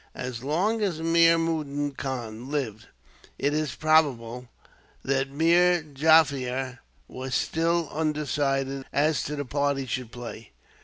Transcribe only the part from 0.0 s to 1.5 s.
As long as Mir